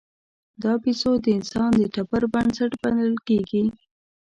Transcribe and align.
دا 0.61 0.73
بیزو 0.83 1.11
د 1.23 1.25
انسان 1.37 1.71
د 1.77 1.83
ټبر 1.95 2.23
بنسټ 2.33 2.71
بلل 2.81 3.13
کېږي. 3.27 3.63